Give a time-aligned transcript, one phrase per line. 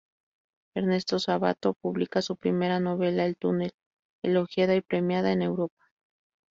[0.75, 3.71] Ernesto Sabato publica su primera novela, "El túnel",
[4.23, 5.77] elogiada y premiada en Europa.